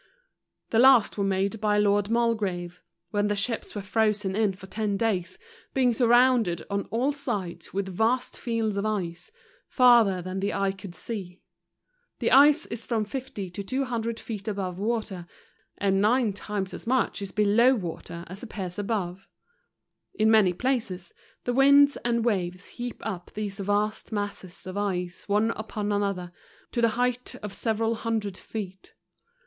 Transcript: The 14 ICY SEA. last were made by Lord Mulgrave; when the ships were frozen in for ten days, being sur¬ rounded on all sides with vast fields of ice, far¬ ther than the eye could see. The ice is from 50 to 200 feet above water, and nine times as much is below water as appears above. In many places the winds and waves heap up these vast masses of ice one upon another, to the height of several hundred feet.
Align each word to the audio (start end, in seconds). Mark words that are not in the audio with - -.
The 0.71 0.79
14 0.79 0.79
ICY 0.79 0.81
SEA. 0.81 0.93
last 0.93 1.17
were 1.19 1.23
made 1.23 1.61
by 1.61 1.77
Lord 1.77 2.09
Mulgrave; 2.09 2.81
when 3.11 3.27
the 3.27 3.35
ships 3.35 3.75
were 3.75 3.83
frozen 3.83 4.35
in 4.35 4.51
for 4.53 4.65
ten 4.65 4.97
days, 4.97 5.37
being 5.75 5.91
sur¬ 5.91 6.07
rounded 6.09 6.63
on 6.71 6.85
all 6.85 7.11
sides 7.11 7.71
with 7.71 7.87
vast 7.95 8.35
fields 8.35 8.77
of 8.77 8.85
ice, 8.87 9.31
far¬ 9.71 10.03
ther 10.03 10.23
than 10.23 10.39
the 10.39 10.53
eye 10.55 10.71
could 10.71 10.95
see. 10.95 11.43
The 12.17 12.31
ice 12.31 12.65
is 12.65 12.83
from 12.83 13.05
50 13.05 13.51
to 13.51 13.61
200 13.63 14.19
feet 14.19 14.47
above 14.47 14.79
water, 14.79 15.27
and 15.77 16.01
nine 16.01 16.33
times 16.33 16.73
as 16.73 16.87
much 16.87 17.21
is 17.21 17.31
below 17.31 17.75
water 17.75 18.23
as 18.25 18.41
appears 18.41 18.79
above. 18.79 19.27
In 20.15 20.31
many 20.31 20.53
places 20.53 21.13
the 21.43 21.53
winds 21.53 21.95
and 21.97 22.25
waves 22.25 22.65
heap 22.65 23.03
up 23.05 23.29
these 23.35 23.59
vast 23.59 24.11
masses 24.11 24.65
of 24.65 24.77
ice 24.77 25.29
one 25.29 25.51
upon 25.51 25.91
another, 25.91 26.31
to 26.71 26.81
the 26.81 26.89
height 26.97 27.35
of 27.43 27.53
several 27.53 27.93
hundred 27.93 28.35
feet. 28.35 28.95